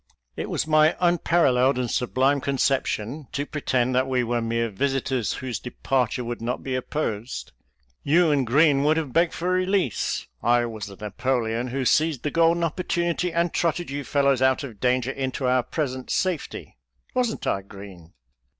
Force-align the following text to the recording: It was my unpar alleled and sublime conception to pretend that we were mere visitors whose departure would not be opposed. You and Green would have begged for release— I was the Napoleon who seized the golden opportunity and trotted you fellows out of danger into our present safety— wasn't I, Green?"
It 0.35 0.49
was 0.49 0.65
my 0.65 0.93
unpar 0.99 1.45
alleled 1.45 1.77
and 1.77 1.91
sublime 1.91 2.41
conception 2.41 3.27
to 3.33 3.45
pretend 3.45 3.93
that 3.93 4.07
we 4.07 4.23
were 4.23 4.41
mere 4.41 4.71
visitors 4.71 5.33
whose 5.33 5.59
departure 5.59 6.23
would 6.23 6.41
not 6.41 6.63
be 6.63 6.73
opposed. 6.73 7.51
You 8.01 8.31
and 8.31 8.47
Green 8.47 8.83
would 8.83 8.97
have 8.97 9.13
begged 9.13 9.33
for 9.35 9.51
release— 9.51 10.25
I 10.57 10.65
was 10.65 10.87
the 10.87 10.95
Napoleon 10.95 11.67
who 11.67 11.85
seized 11.85 12.23
the 12.23 12.31
golden 12.31 12.63
opportunity 12.63 13.31
and 13.31 13.53
trotted 13.53 13.91
you 13.91 14.03
fellows 14.03 14.41
out 14.41 14.63
of 14.63 14.79
danger 14.79 15.11
into 15.11 15.45
our 15.45 15.61
present 15.61 16.09
safety— 16.09 16.79
wasn't 17.13 17.45
I, 17.45 17.61
Green?" 17.61 18.13